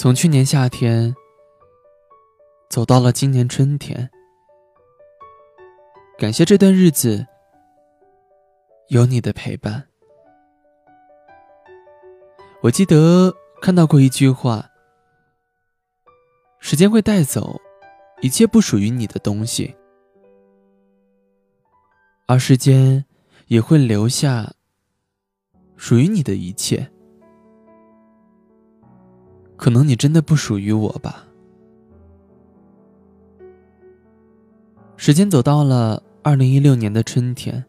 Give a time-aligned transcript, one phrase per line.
[0.00, 1.14] 从去年夏天
[2.70, 4.10] 走到了今年春天，
[6.16, 7.26] 感谢这段日子
[8.88, 9.86] 有你的陪伴。
[12.62, 14.70] 我记得看到过一句话：
[16.60, 17.60] 时间会带走
[18.22, 19.76] 一切不属于你的东西，
[22.24, 23.04] 而时间
[23.48, 24.50] 也会留下
[25.76, 26.90] 属于你的一切。
[29.60, 31.26] 可能你真的不属于我吧。
[34.96, 37.62] 时间走到了二零一六年的春天，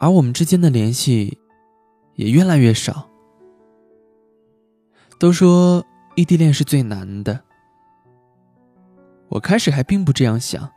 [0.00, 1.38] 而我们之间的联系
[2.16, 3.08] 也越来越少。
[5.16, 5.84] 都说
[6.16, 7.40] 异地恋是最难的，
[9.28, 10.68] 我开始还并不这样想，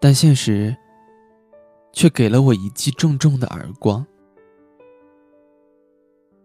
[0.00, 0.76] 但现实
[1.92, 4.06] 却给了我一记重重的耳光。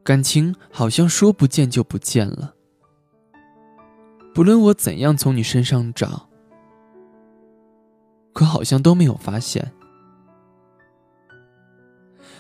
[0.06, 2.54] 感情好像说不见就不见了，
[4.36, 6.30] 不论我怎样从你身上找，
[8.32, 9.74] 可好像都没有发现。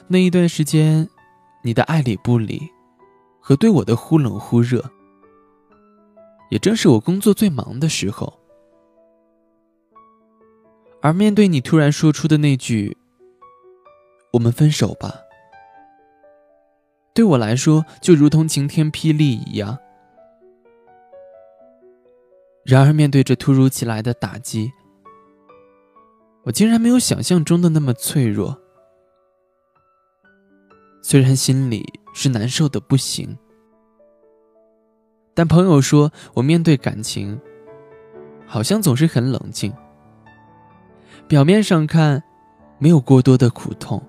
[0.08, 1.10] 那一段时间，
[1.64, 2.70] 你的爱理不理，
[3.40, 4.92] 和对我的忽冷忽热，
[6.52, 8.40] 也正是我工作最忙的时候。
[11.02, 12.96] 而面对你突然说出的那句
[14.34, 15.22] “我们分手吧”。
[17.16, 19.76] 对我来说，就如同晴天霹雳一样。
[22.66, 24.70] 然而，面对这突如其来的打击，
[26.44, 28.60] 我竟然没有想象中的那么脆弱。
[31.02, 33.38] 虽然心里是难受的不行，
[35.34, 37.40] 但朋友说我面对感情，
[38.46, 39.74] 好像总是很冷静。
[41.30, 42.22] 表面上看，
[42.78, 44.04] 没有过多的苦痛。